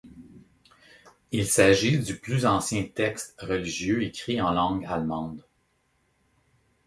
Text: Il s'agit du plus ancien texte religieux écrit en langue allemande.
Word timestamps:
Il 1.31 1.45
s'agit 1.45 1.99
du 1.99 2.17
plus 2.19 2.47
ancien 2.47 2.85
texte 2.85 3.39
religieux 3.39 4.01
écrit 4.01 4.41
en 4.41 4.49
langue 4.51 4.83
allemande. 4.87 5.43